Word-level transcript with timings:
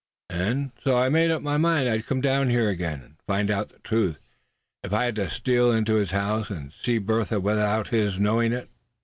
And 0.31 0.71
so 0.83 0.97
I 0.97 1.09
made 1.09 1.29
up 1.29 1.43
my 1.43 1.57
mind 1.57 1.87
I'd 1.87 2.07
come 2.07 2.21
down 2.21 2.49
here 2.49 2.67
again, 2.69 3.01
and 3.03 3.15
find 3.27 3.51
out 3.51 3.69
the 3.69 3.77
truth, 3.77 4.17
if 4.81 4.91
I 4.91 5.03
had 5.05 5.15
to 5.17 5.29
steal 5.29 5.71
into 5.71 5.93
his 5.97 6.09
house, 6.09 6.49
and 6.49 6.73
see 6.73 6.97
Bertha 6.97 7.39
without 7.39 7.89
his 7.89 8.17
knowing 8.17 8.51
it. 8.51 8.67